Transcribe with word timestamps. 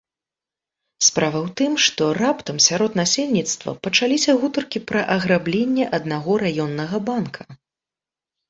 Справа 1.07 1.37
ў 1.45 1.53
тым, 1.61 1.73
што 1.85 2.07
раптам 2.21 2.57
сярод 2.67 2.97
насельніцтва 3.01 3.75
пачаліся 3.89 4.35
гутаркі 4.45 4.79
пра 4.93 5.01
аграбленне 5.17 5.85
аднаго 5.99 6.31
раённага 6.47 6.97
банка. 7.13 7.41